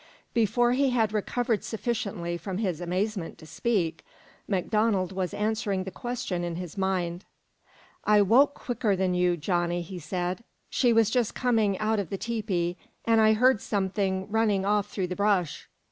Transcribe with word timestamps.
Before 0.33 0.71
he 0.71 0.89
had 0.89 1.13
recovered 1.13 1.63
sufficiently 1.63 2.35
from 2.35 2.57
his 2.57 2.81
amazement 2.81 3.37
to 3.37 3.45
speak, 3.45 4.03
MacDonald 4.47 5.11
was 5.11 5.31
answering 5.31 5.83
the 5.83 5.91
question 5.91 6.43
in 6.43 6.55
his 6.55 6.75
mind. 6.75 7.23
"I 8.03 8.23
woke 8.23 8.55
quicker'n 8.55 9.13
you, 9.13 9.37
Johnny," 9.37 9.83
he 9.83 9.99
said. 9.99 10.43
"She 10.71 10.91
was 10.91 11.11
just 11.11 11.35
coming 11.35 11.77
out 11.77 11.99
of 11.99 12.09
the 12.09 12.17
tepee, 12.17 12.77
an' 13.05 13.19
I 13.19 13.33
heard 13.33 13.61
something 13.61 14.27
running 14.31 14.65
off 14.65 14.87
through 14.89 15.05
the 15.05 15.15
brush. 15.15 15.69